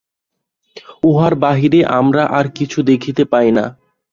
উহার 1.03 1.33
বাহিরে 1.35 1.79
আমরা 1.99 2.23
আর 2.37 2.45
কিছু 2.57 2.79
দেখিতে 2.83 3.23
পাই 3.25 3.49
না। 3.51 3.65